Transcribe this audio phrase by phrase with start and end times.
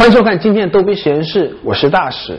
[0.00, 2.34] 欢迎收看今天的逗比实验室，我是大使。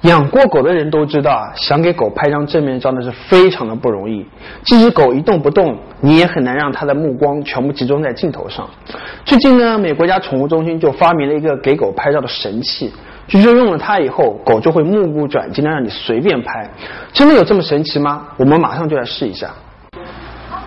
[0.00, 4.26] 养过狗的人都知道啊，想给狗拍张正面照那是非常的不容易。
[4.64, 8.68] 即使狗一动不动，你也很难让它的目光全部集中在镜头上。
[9.24, 12.92] 最近呢，美国家宠物中心就发明了一个给狗拍照的神器，
[13.28, 16.68] 据说用了它以后，狗就会目不转睛的让你随便拍。
[17.12, 18.26] 真的有这么神奇吗？
[18.36, 19.50] 我们马上就来试一下。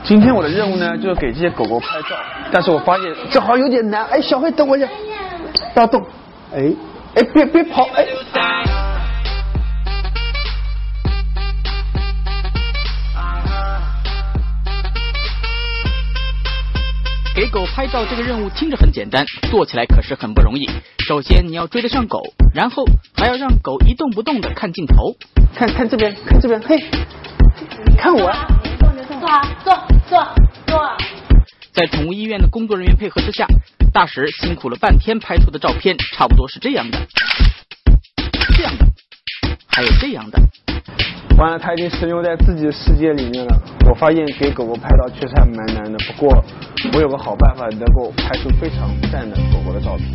[0.02, 2.16] 今天我的任务呢，就是给这些狗狗拍照，
[2.54, 4.05] 但是我发现这好像有点难。
[4.05, 4.88] 哎，小黑，等我一下，
[5.73, 6.02] 不要动。
[6.53, 6.73] 哎，
[7.15, 8.05] 哎，别别跑，哎。
[17.35, 20.67] 给狗拍照这个任务听着很简单，做起来可是很不容易。
[21.05, 22.84] 首先你要追得上狗，然后
[23.15, 25.15] 还要让狗一动不动的看镜头。
[25.54, 26.84] 看看这边，看这边，嘿，
[27.95, 28.34] 看我。
[29.07, 29.76] 坐啊，坐
[30.09, 30.27] 坐
[30.65, 31.16] 坐。
[31.77, 33.45] 在宠物医院的工作人员配合之下，
[33.93, 36.97] 大使辛苦了半天拍出的照片，差不多是这样的，
[38.55, 38.87] 这样的，
[39.67, 40.41] 还有这样的。
[41.37, 43.61] 完了，他已经神游在自己的世界里面了。
[43.87, 46.43] 我发现给狗狗拍照确实还蛮难的，不过
[46.93, 50.07] 我有个好办法，能够拍出非常赞的狗狗的照片。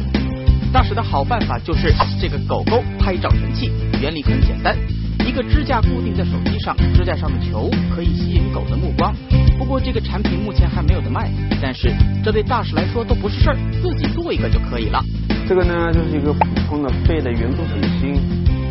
[0.73, 4.77] 大使的好办法就是这个狗狗拍照神器，原理很简单，
[5.25, 9.15] 一个支架固定在手机上，支架上的球可以吸引狗的目光。
[9.59, 15.03] 不过这个产品目前还没有得卖，但是这对大使来说都不是事儿，自己做一个就可以了。
[15.49, 18.21] 这个呢，就是一个普通的废的圆柱体芯，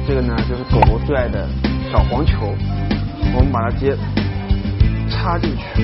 [0.08, 1.48] 这个呢就是狗狗最爱的。
[1.92, 2.54] 小黄球，
[3.36, 3.98] 我们把它直接
[5.10, 5.84] 插进去。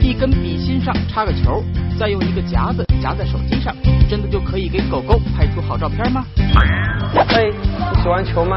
[0.00, 1.62] 一根笔芯上插个球，
[1.98, 3.74] 再用一个夹子夹在手机上，
[4.08, 6.24] 真的就可以给狗狗拍出好照片吗？
[7.28, 7.52] 嘿，
[7.94, 8.56] 你喜欢球吗？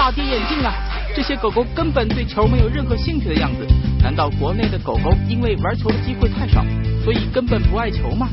[0.00, 0.72] 大跌眼镜啊！
[1.14, 3.66] 这些狗狗根本对球没有任何兴趣的样子。
[4.02, 6.64] 难道国内的狗狗因为玩球的机会太少，
[7.04, 8.30] 所以根本不爱球吗？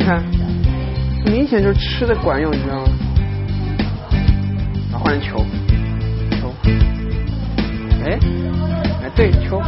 [0.00, 0.24] 看，
[1.24, 2.88] 明显就是吃的管用，你知道吗？
[4.90, 5.46] 换成球，
[6.40, 6.52] 球，
[8.04, 8.18] 哎，
[9.04, 9.62] 哎，对，球，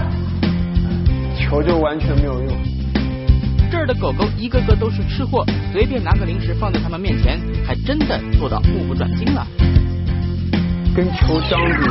[1.39, 2.78] 球就完全没有用。
[3.71, 9.47] 这儿的狗狗一个个都是吃货，随便拿个零食放在它们面前，还真的做到目不转睛了。
[10.97, 11.87] 跟球相比，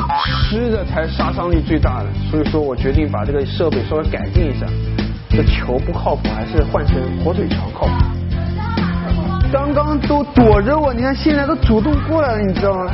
[0.50, 4.66] 吃的才杀伤力最大的，所以说我决定把这个设备稍微改进一下。
[5.30, 7.94] 这球不靠谱，还是换成火腿肠靠谱。
[9.52, 12.92] 刚刚都躲着我，你看现在都主动过来了，你知道吗？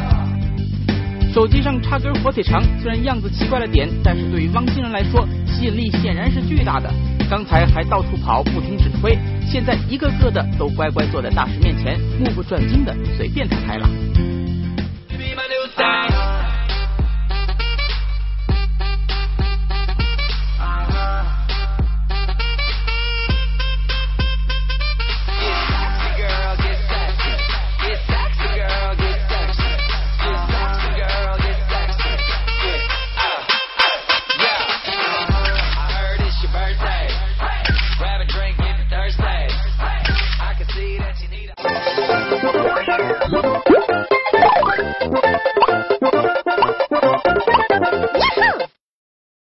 [1.34, 6.94] 手机上插根火腿肠，虽然样子奇怪了点，但是对于汪星人来说，吸引力显然是巨大的。
[7.34, 13.90] 刚才还到处跑，不听指挥，现在一个个的都乖乖坐在大师面前，目不转睛的随便他拍了。